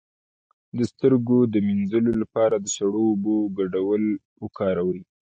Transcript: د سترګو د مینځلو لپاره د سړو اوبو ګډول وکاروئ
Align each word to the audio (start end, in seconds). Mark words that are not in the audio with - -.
د 0.77 0.79
سترګو 0.91 1.37
د 1.53 1.55
مینځلو 1.67 2.11
لپاره 2.21 2.55
د 2.59 2.67
سړو 2.75 3.01
اوبو 3.11 3.35
ګډول 3.57 4.03
وکاروئ 4.43 4.99